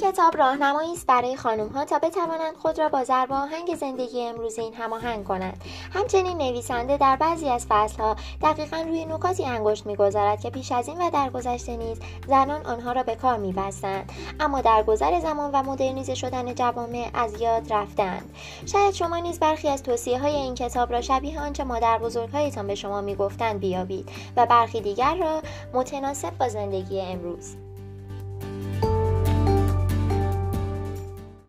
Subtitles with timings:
[0.00, 4.64] کتاب راهنمایی است برای خانم ها تا بتوانند خود را با ضرب آهنگ زندگی امروزین
[4.64, 5.64] این هماهنگ کنند.
[5.92, 10.88] همچنین نویسنده در بعضی از فصل ها دقیقا روی نکاتی انگشت می‌گذارد که پیش از
[10.88, 14.12] این و در گذشته نیز زنان آنها را به کار میبستند.
[14.40, 18.34] اما در گذر زمان و مدرنیزه شدن جوامع از یاد رفتند.
[18.66, 22.74] شاید شما نیز برخی از توصیه های این کتاب را شبیه آنچه مادر بزرگهایتان به
[22.74, 25.42] شما می‌گفتند بیابید و برخی دیگر را
[25.74, 27.56] متناسب با زندگی امروز.